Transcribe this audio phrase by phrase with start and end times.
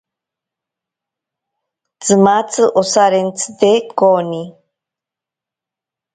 [2.01, 4.43] Tsimatzi osarentsite koni.